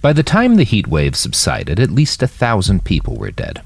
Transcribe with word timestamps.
By 0.00 0.12
the 0.12 0.22
time 0.22 0.54
the 0.54 0.64
heat 0.64 0.86
wave 0.86 1.16
subsided, 1.16 1.80
at 1.80 1.90
least 1.90 2.22
a 2.22 2.28
thousand 2.28 2.84
people 2.84 3.16
were 3.16 3.32
dead. 3.32 3.62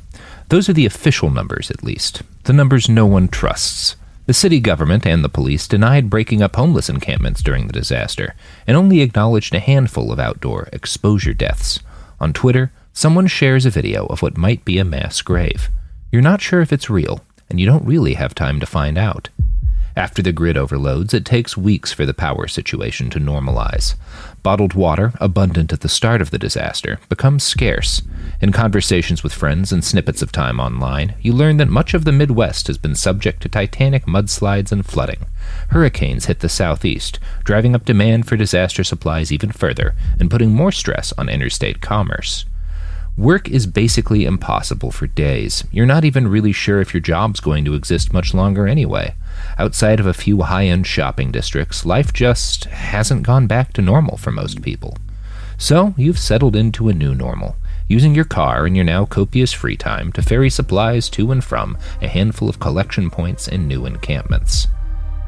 Those 0.49 0.67
are 0.69 0.73
the 0.73 0.87
official 0.87 1.29
numbers, 1.29 1.71
at 1.71 1.85
least. 1.85 2.23
The 2.45 2.55
numbers 2.55 2.89
no 2.89 3.05
one 3.05 3.29
trusts. 3.29 3.97
The 4.25 4.33
city 4.33 4.59
government 4.59 5.07
and 5.07 5.23
the 5.23 5.29
police 5.29 5.69
denied 5.69 6.09
breaking 6.09 6.41
up 6.43 6.57
homeless 6.57 6.89
encampments 6.89 7.43
during 7.43 7.67
the 7.67 7.73
disaster, 7.73 8.35
and 8.67 8.79
only 8.79 9.03
acknowledged 9.03 9.55
a 9.55 9.61
handful 9.61 10.11
of 10.11 10.19
outdoor 10.19 10.71
exposure 10.73 11.35
deaths. 11.35 11.81
On 12.19 12.33
Twitter, 12.33 12.73
someone 12.95 13.27
shares 13.27 13.67
a 13.67 13.71
video 13.71 14.07
of 14.07 14.23
what 14.23 14.39
might 14.39 14.65
be 14.65 14.79
a 14.79 14.85
mass 14.85 15.21
grave. 15.21 15.69
You're 16.11 16.23
not 16.23 16.41
sure 16.41 16.63
if 16.63 16.73
it's 16.73 16.89
real, 16.89 17.21
and 17.51 17.61
you 17.61 17.67
don't 17.67 17.85
really 17.85 18.15
have 18.15 18.35
time 18.35 18.59
to 18.61 18.67
find 18.67 18.97
out. 18.97 19.29
After 19.95 20.23
the 20.23 20.33
grid 20.33 20.57
overloads, 20.57 21.13
it 21.13 21.25
takes 21.25 21.57
weeks 21.57 21.93
for 21.93 22.07
the 22.07 22.15
power 22.15 22.49
situation 22.49 23.11
to 23.11 23.19
normalize. 23.19 23.95
Bottled 24.43 24.75
water, 24.75 25.13
abundant 25.21 25.73
at 25.73 25.83
the 25.83 25.89
start 25.89 26.23
of 26.23 26.31
the 26.31 26.39
disaster, 26.39 26.99
becomes 27.09 27.45
scarce. 27.45 28.03
In 28.41 28.53
conversations 28.53 29.23
with 29.23 29.35
friends 29.35 29.71
and 29.71 29.85
snippets 29.85 30.23
of 30.23 30.33
time 30.33 30.59
online, 30.59 31.15
you 31.21 31.33
learn 31.33 31.59
that 31.59 31.69
much 31.69 31.93
of 31.93 32.05
the 32.05 32.13
Midwest 32.13 32.67
has 32.69 32.79
been 32.79 32.95
subject 32.95 33.43
to 33.43 33.49
titanic 33.49 34.07
mudslides 34.07 34.73
and 34.73 34.85
flooding. 34.85 35.27
Hurricanes 35.69 36.25
hit 36.25 36.41
the 36.41 36.49
southeast, 36.49 37.19
driving 37.45 37.75
up 37.75 37.85
demand 37.85 38.27
for 38.27 38.37
disaster 38.37 38.83
supplies 38.83 39.31
even 39.31 39.53
further 39.53 39.95
and 40.19 40.31
putting 40.31 40.55
more 40.55 40.73
stress 40.73 41.13
on 41.19 41.29
interstate 41.29 41.81
commerce. 41.81 42.47
Work 43.19 43.51
is 43.51 43.67
basically 43.67 44.25
impossible 44.25 44.91
for 44.91 45.07
days. 45.07 45.65
You're 45.71 45.85
not 45.85 46.05
even 46.05 46.29
really 46.29 46.53
sure 46.53 46.81
if 46.81 46.95
your 46.95 47.03
job's 47.03 47.41
going 47.41 47.63
to 47.67 47.75
exist 47.75 48.15
much 48.15 48.33
longer 48.33 48.67
anyway. 48.67 49.15
Outside 49.59 50.01
of 50.01 50.07
a 50.07 50.15
few 50.15 50.41
high 50.41 50.65
end 50.65 50.87
shopping 50.87 51.31
districts, 51.31 51.85
life 51.85 52.15
just 52.15 52.65
hasn't 52.65 53.25
gone 53.25 53.47
back 53.47 53.75
to 53.75 53.83
normal 53.83 54.17
for 54.17 54.31
most 54.31 54.63
people. 54.63 54.97
So 55.59 55.95
you've 55.99 56.19
settled 56.19 56.57
into 56.57 56.89
a 56.89 56.95
new 56.95 57.15
normal, 57.15 57.57
using 57.87 58.15
your 58.15 58.25
car 58.25 58.65
and 58.65 58.75
your 58.75 58.87
now 58.87 59.05
copious 59.05 59.53
free 59.53 59.77
time 59.77 60.11
to 60.13 60.23
ferry 60.23 60.49
supplies 60.49 61.11
to 61.11 61.31
and 61.31 61.45
from 61.45 61.77
a 62.01 62.09
handful 62.09 62.49
of 62.49 62.61
collection 62.61 63.11
points 63.11 63.47
and 63.47 63.69
new 63.69 63.85
encampments. 63.85 64.69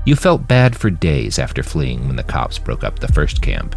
You 0.06 0.16
felt 0.16 0.48
bad 0.48 0.74
for 0.74 0.88
days 0.88 1.38
after 1.38 1.62
fleeing 1.62 2.06
when 2.06 2.16
the 2.16 2.22
cops 2.22 2.58
broke 2.58 2.82
up 2.82 2.98
the 2.98 3.12
first 3.12 3.42
camp. 3.42 3.76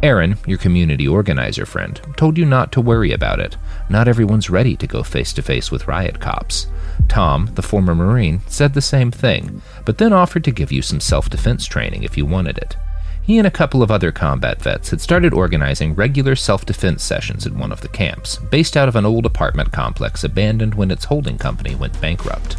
Aaron, 0.00 0.36
your 0.46 0.58
community 0.58 1.08
organizer 1.08 1.66
friend, 1.66 2.00
told 2.16 2.38
you 2.38 2.44
not 2.44 2.70
to 2.72 2.80
worry 2.80 3.12
about 3.12 3.40
it. 3.40 3.56
Not 3.88 4.06
everyone's 4.06 4.48
ready 4.48 4.76
to 4.76 4.86
go 4.86 5.02
face 5.02 5.32
to 5.32 5.42
face 5.42 5.72
with 5.72 5.88
riot 5.88 6.20
cops. 6.20 6.68
Tom, 7.08 7.50
the 7.54 7.62
former 7.62 7.96
Marine, 7.96 8.40
said 8.46 8.74
the 8.74 8.80
same 8.80 9.10
thing, 9.10 9.60
but 9.84 9.98
then 9.98 10.12
offered 10.12 10.44
to 10.44 10.52
give 10.52 10.70
you 10.70 10.82
some 10.82 11.00
self 11.00 11.28
defense 11.28 11.66
training 11.66 12.04
if 12.04 12.16
you 12.16 12.24
wanted 12.24 12.58
it. 12.58 12.76
He 13.20 13.38
and 13.38 13.46
a 13.46 13.50
couple 13.50 13.82
of 13.82 13.90
other 13.90 14.12
combat 14.12 14.62
vets 14.62 14.90
had 14.90 15.00
started 15.00 15.34
organizing 15.34 15.94
regular 15.94 16.36
self 16.36 16.64
defense 16.64 17.02
sessions 17.02 17.44
at 17.44 17.52
one 17.52 17.72
of 17.72 17.80
the 17.80 17.88
camps, 17.88 18.36
based 18.36 18.76
out 18.76 18.88
of 18.88 18.94
an 18.94 19.04
old 19.04 19.26
apartment 19.26 19.72
complex 19.72 20.22
abandoned 20.22 20.76
when 20.76 20.92
its 20.92 21.06
holding 21.06 21.38
company 21.38 21.74
went 21.74 22.00
bankrupt. 22.00 22.56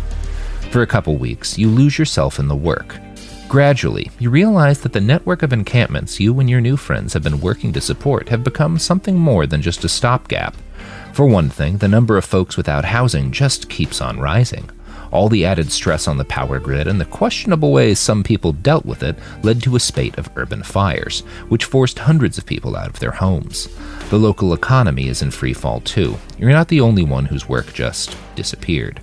For 0.72 0.82
a 0.82 0.88
couple 0.88 1.16
weeks, 1.16 1.58
you 1.58 1.70
lose 1.70 1.98
yourself 1.98 2.38
in 2.38 2.50
the 2.50 2.56
work. 2.56 2.98
Gradually, 3.50 4.12
you 4.20 4.30
realize 4.30 4.82
that 4.82 4.94
the 4.94 5.02
network 5.02 5.42
of 5.42 5.52
encampments 5.52 6.20
you 6.20 6.40
and 6.40 6.48
your 6.48 6.62
new 6.62 6.78
friends 6.78 7.14
have 7.14 7.24
been 7.24 7.42
working 7.42 7.74
to 7.74 7.82
support 7.82 8.30
have 8.30 8.44
become 8.44 8.78
something 8.78 9.18
more 9.18 9.48
than 9.48 9.60
just 9.60 9.84
a 9.84 9.90
stopgap. 9.90 10.56
For 11.14 11.26
one 11.26 11.50
thing, 11.50 11.80
the 11.80 11.88
number 11.88 12.16
of 12.16 12.26
folks 12.26 12.58
without 12.58 12.86
housing 12.86 13.32
just 13.32 13.68
keeps 13.68 14.02
on 14.02 14.20
rising. 14.20 14.70
All 15.10 15.30
the 15.30 15.46
added 15.46 15.72
stress 15.72 16.08
on 16.08 16.18
the 16.18 16.26
power 16.26 16.60
grid 16.60 16.88
and 16.88 17.02
the 17.02 17.06
questionable 17.06 17.72
ways 17.72 17.98
some 17.98 18.24
people 18.24 18.52
dealt 18.52 18.86
with 18.86 19.02
it 19.02 19.18
led 19.42 19.64
to 19.64 19.76
a 19.76 19.80
spate 19.80 20.20
of 20.20 20.30
urban 20.36 20.62
fires, 20.62 21.22
which 21.48 21.66
forced 21.66 21.98
hundreds 21.98 22.38
of 22.38 22.46
people 22.46 22.76
out 22.76 22.90
of 22.90 23.00
their 23.00 23.10
homes. 23.10 23.68
The 24.12 24.20
local 24.20 24.54
economy 24.54 25.08
is 25.08 25.24
in 25.24 25.32
free 25.32 25.54
fall 25.54 25.82
too. 25.82 26.20
You're 26.38 26.52
not 26.52 26.68
the 26.68 26.82
only 26.82 27.04
one 27.04 27.26
whose 27.26 27.50
work 27.50 27.74
just 27.74 28.16
disappeared. 28.36 29.02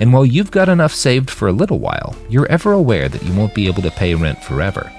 And 0.00 0.12
while 0.12 0.24
you've 0.24 0.50
got 0.50 0.68
enough 0.68 0.92
saved 0.92 1.30
for 1.30 1.48
a 1.48 1.52
little 1.52 1.78
while, 1.78 2.14
you're 2.28 2.50
ever 2.50 2.72
aware 2.72 3.08
that 3.08 3.22
you 3.22 3.34
won't 3.34 3.54
be 3.54 3.66
able 3.66 3.82
to 3.82 3.90
pay 3.90 4.14
rent 4.14 4.42
forever. 4.42 4.92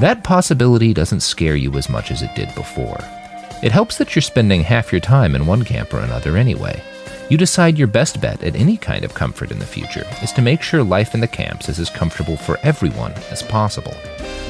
That 0.00 0.24
possibility 0.24 0.94
doesn't 0.94 1.20
scare 1.20 1.56
you 1.56 1.72
as 1.74 1.88
much 1.88 2.10
as 2.10 2.22
it 2.22 2.34
did 2.34 2.54
before. 2.54 2.98
It 3.62 3.72
helps 3.72 3.98
that 3.98 4.14
you're 4.14 4.22
spending 4.22 4.62
half 4.62 4.92
your 4.92 5.00
time 5.00 5.34
in 5.34 5.46
one 5.46 5.64
camp 5.64 5.94
or 5.94 6.00
another 6.00 6.36
anyway. 6.36 6.82
You 7.30 7.38
decide 7.38 7.78
your 7.78 7.88
best 7.88 8.20
bet 8.20 8.42
at 8.42 8.56
any 8.56 8.76
kind 8.76 9.04
of 9.04 9.14
comfort 9.14 9.50
in 9.50 9.58
the 9.58 9.64
future 9.64 10.04
is 10.22 10.32
to 10.32 10.42
make 10.42 10.60
sure 10.60 10.82
life 10.82 11.14
in 11.14 11.20
the 11.20 11.28
camps 11.28 11.68
is 11.70 11.78
as 11.78 11.88
comfortable 11.88 12.36
for 12.36 12.58
everyone 12.62 13.12
as 13.30 13.42
possible. 13.42 13.94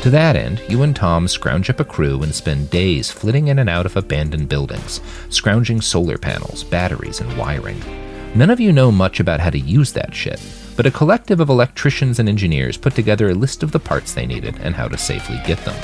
To 0.02 0.10
that 0.10 0.34
end, 0.34 0.60
you 0.68 0.82
and 0.82 0.94
Tom 0.94 1.28
scrounge 1.28 1.70
up 1.70 1.78
a 1.78 1.84
crew 1.84 2.22
and 2.22 2.34
spend 2.34 2.70
days 2.70 3.10
flitting 3.10 3.48
in 3.48 3.60
and 3.60 3.70
out 3.70 3.86
of 3.86 3.96
abandoned 3.96 4.48
buildings, 4.48 5.00
scrounging 5.30 5.80
solar 5.80 6.18
panels, 6.18 6.64
batteries, 6.64 7.20
and 7.20 7.38
wiring. 7.38 7.80
None 8.36 8.50
of 8.50 8.58
you 8.58 8.72
know 8.72 8.90
much 8.90 9.20
about 9.20 9.38
how 9.38 9.50
to 9.50 9.60
use 9.60 9.92
that 9.92 10.12
shit, 10.12 10.42
but 10.76 10.86
a 10.86 10.90
collective 10.90 11.38
of 11.38 11.50
electricians 11.50 12.18
and 12.18 12.28
engineers 12.28 12.76
put 12.76 12.96
together 12.96 13.28
a 13.28 13.34
list 13.34 13.62
of 13.62 13.70
the 13.70 13.78
parts 13.78 14.12
they 14.12 14.26
needed 14.26 14.58
and 14.60 14.74
how 14.74 14.88
to 14.88 14.98
safely 14.98 15.40
get 15.46 15.58
them. 15.64 15.76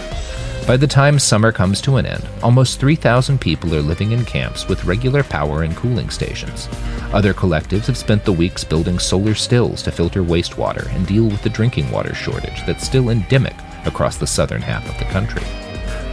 By 0.67 0.77
the 0.77 0.89
time 0.89 1.21
summer 1.21 1.53
comes 1.53 1.81
to 1.83 1.97
an 1.97 2.07
end, 2.07 2.27
almost 2.43 2.81
3,000 2.81 3.41
people 3.41 3.73
are 3.73 3.81
living 3.81 4.11
in 4.11 4.25
camps 4.25 4.69
with 4.69 4.85
regular 4.85 5.23
power 5.23 5.63
and 5.63 5.77
cooling 5.77 6.11
stations. 6.11 6.69
Other 7.13 7.33
collectives 7.33 7.87
have 7.87 7.97
spent 7.97 8.25
the 8.25 8.33
weeks 8.33 8.65
building 8.65 8.99
solar 8.99 9.37
stills 9.37 9.81
to 9.85 9.93
filter 9.93 10.25
wastewater 10.25 10.93
and 10.93 11.07
deal 11.07 11.27
with 11.27 11.43
the 11.43 11.51
drinking 11.51 11.89
water 11.93 12.15
shortage 12.17 12.67
that's 12.67 12.85
still 12.85 13.11
endemic 13.11 13.55
across 13.87 14.17
the 14.17 14.27
southern 14.27 14.63
half 14.63 14.89
of 14.89 14.99
the 14.99 15.13
country. 15.13 15.43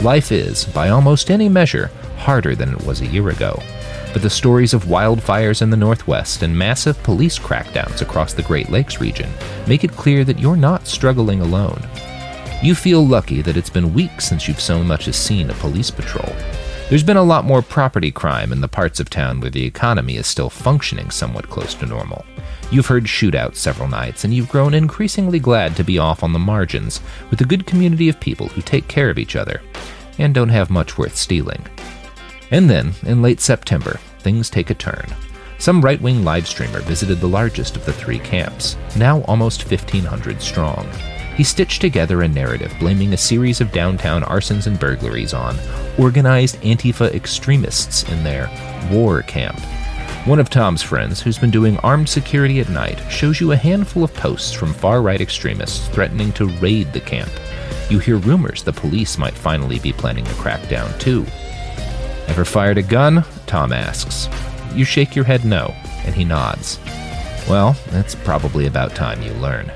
Life 0.03 0.31
is, 0.31 0.65
by 0.65 0.89
almost 0.89 1.31
any 1.31 1.49
measure, 1.49 1.89
harder 2.17 2.55
than 2.55 2.73
it 2.73 2.85
was 2.85 3.01
a 3.01 3.07
year 3.07 3.29
ago, 3.29 3.59
but 4.17 4.23
the 4.23 4.29
stories 4.31 4.73
of 4.73 4.85
wildfires 4.85 5.61
in 5.61 5.69
the 5.69 5.77
Northwest 5.77 6.41
and 6.41 6.57
massive 6.57 6.97
police 7.03 7.37
crackdowns 7.37 8.01
across 8.01 8.33
the 8.33 8.41
Great 8.41 8.71
Lakes 8.71 8.99
region 8.99 9.29
make 9.67 9.83
it 9.83 9.91
clear 9.91 10.23
that 10.23 10.39
you're 10.39 10.57
not 10.57 10.87
struggling 10.87 11.39
alone. 11.39 11.79
You 12.63 12.73
feel 12.73 13.05
lucky 13.05 13.43
that 13.43 13.55
it's 13.55 13.69
been 13.69 13.93
weeks 13.93 14.27
since 14.27 14.47
you've 14.47 14.59
so 14.59 14.83
much 14.83 15.07
as 15.07 15.15
seen 15.15 15.51
a 15.51 15.53
police 15.53 15.91
patrol. 15.91 16.35
There's 16.89 17.03
been 17.03 17.17
a 17.17 17.21
lot 17.21 17.45
more 17.45 17.61
property 17.61 18.09
crime 18.09 18.51
in 18.51 18.59
the 18.59 18.67
parts 18.67 18.99
of 18.99 19.07
town 19.07 19.39
where 19.39 19.51
the 19.51 19.63
economy 19.63 20.17
is 20.17 20.25
still 20.25 20.49
functioning 20.49 21.11
somewhat 21.11 21.51
close 21.51 21.75
to 21.75 21.85
normal. 21.85 22.25
You've 22.71 22.87
heard 22.87 23.03
shootouts 23.03 23.57
several 23.57 23.87
nights, 23.87 24.23
and 24.23 24.33
you've 24.33 24.49
grown 24.49 24.73
increasingly 24.73 25.37
glad 25.37 25.75
to 25.75 25.83
be 25.83 25.99
off 25.99 26.23
on 26.23 26.33
the 26.33 26.39
margins 26.39 27.01
with 27.29 27.39
a 27.41 27.45
good 27.45 27.67
community 27.67 28.09
of 28.09 28.19
people 28.19 28.47
who 28.47 28.63
take 28.63 28.87
care 28.87 29.11
of 29.11 29.19
each 29.19 29.35
other 29.35 29.61
and 30.17 30.33
don't 30.33 30.49
have 30.49 30.71
much 30.71 30.97
worth 30.97 31.15
stealing. 31.15 31.63
And 32.49 32.69
then, 32.69 32.93
in 33.05 33.21
late 33.21 33.41
September, 33.41 33.99
things 34.19 34.49
take 34.49 34.69
a 34.69 34.73
turn. 34.73 35.05
Some 35.59 35.81
right 35.81 35.99
wing 36.01 36.23
live 36.23 36.47
streamer 36.47 36.81
visited 36.81 37.19
the 37.19 37.27
largest 37.27 37.75
of 37.75 37.85
the 37.85 37.93
three 37.93 38.19
camps, 38.19 38.77
now 38.95 39.21
almost 39.21 39.69
1,500 39.69 40.41
strong. 40.41 40.87
He 41.35 41.43
stitched 41.43 41.81
together 41.81 42.21
a 42.21 42.27
narrative 42.27 42.73
blaming 42.79 43.13
a 43.13 43.17
series 43.17 43.61
of 43.61 43.71
downtown 43.71 44.23
arsons 44.23 44.67
and 44.67 44.79
burglaries 44.79 45.33
on 45.33 45.55
organized 45.99 46.59
Antifa 46.61 47.13
extremists 47.13 48.03
in 48.11 48.23
their 48.23 48.49
war 48.91 49.21
camp. 49.21 49.59
One 50.25 50.39
of 50.39 50.49
Tom's 50.49 50.83
friends, 50.83 51.21
who's 51.21 51.37
been 51.37 51.51
doing 51.51 51.77
armed 51.77 52.09
security 52.09 52.59
at 52.59 52.69
night, 52.69 52.99
shows 53.09 53.39
you 53.39 53.51
a 53.51 53.55
handful 53.55 54.03
of 54.03 54.13
posts 54.13 54.51
from 54.51 54.73
far 54.73 55.01
right 55.01 55.21
extremists 55.21 55.87
threatening 55.89 56.33
to 56.33 56.47
raid 56.59 56.91
the 56.91 56.99
camp. 56.99 57.29
You 57.89 57.99
hear 57.99 58.17
rumors 58.17 58.61
the 58.61 58.73
police 58.73 59.17
might 59.17 59.33
finally 59.33 59.79
be 59.79 59.93
planning 59.93 60.25
a 60.25 60.31
crackdown, 60.31 60.99
too. 60.99 61.25
Ever 62.27 62.45
fired 62.45 62.77
a 62.77 62.83
gun? 62.83 63.23
Tom 63.45 63.73
asks. 63.73 64.29
You 64.75 64.85
shake 64.85 65.15
your 65.15 65.25
head 65.25 65.45
no, 65.45 65.73
and 66.05 66.13
he 66.13 66.23
nods. 66.23 66.79
Well, 67.49 67.75
it's 67.91 68.15
probably 68.15 68.67
about 68.67 68.95
time 68.95 69.21
you 69.21 69.31
learn. 69.33 69.71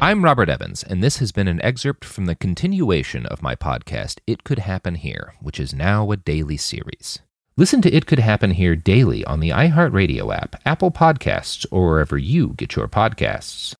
I'm 0.00 0.22
Robert 0.22 0.48
Evans, 0.50 0.82
and 0.82 1.02
this 1.02 1.18
has 1.18 1.32
been 1.32 1.48
an 1.48 1.62
excerpt 1.62 2.04
from 2.04 2.26
the 2.26 2.34
continuation 2.34 3.24
of 3.26 3.42
my 3.42 3.54
podcast, 3.54 4.18
It 4.26 4.44
Could 4.44 4.58
Happen 4.58 4.96
Here, 4.96 5.34
which 5.40 5.58
is 5.58 5.72
now 5.72 6.10
a 6.10 6.16
daily 6.16 6.58
series. 6.58 7.20
Listen 7.56 7.80
to 7.80 7.90
It 7.90 8.04
Could 8.04 8.18
Happen 8.18 8.50
Here 8.50 8.76
daily 8.76 9.24
on 9.24 9.40
the 9.40 9.48
iHeartRadio 9.48 10.36
app, 10.36 10.60
Apple 10.66 10.90
Podcasts, 10.90 11.64
or 11.70 11.88
wherever 11.88 12.18
you 12.18 12.48
get 12.58 12.76
your 12.76 12.88
podcasts. 12.88 13.74